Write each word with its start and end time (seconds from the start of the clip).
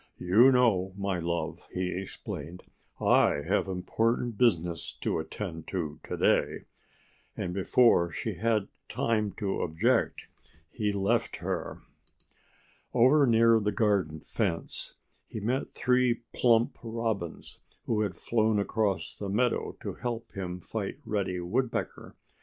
"You 0.17 0.51
know, 0.51 0.93
my 0.97 1.19
love," 1.19 1.67
he 1.71 1.89
explained, 1.91 2.63
"I 2.99 3.43
have 3.47 3.67
important 3.67 4.35
business 4.35 4.93
to 5.01 5.19
attend 5.19 5.67
to 5.67 5.99
to 6.01 6.17
day." 6.17 6.63
And 7.37 7.53
before 7.53 8.09
she 8.11 8.33
had 8.33 8.67
time 8.89 9.31
to 9.33 9.61
object 9.61 10.25
he 10.71 10.91
left 10.91 11.35
her. 11.35 11.83
Over 12.95 13.27
near 13.27 13.59
the 13.59 13.71
garden 13.71 14.21
fence 14.21 14.95
he 15.27 15.39
met 15.39 15.71
three 15.75 16.23
plump 16.33 16.79
Robins 16.81 17.59
who 17.85 18.01
had 18.01 18.17
flown 18.17 18.57
across 18.57 19.15
the 19.15 19.29
meadow 19.29 19.77
to 19.83 19.93
help 19.93 20.31
him 20.31 20.59
fight 20.59 20.97
Reddy 21.05 21.39
Woodpecker. 21.39 22.15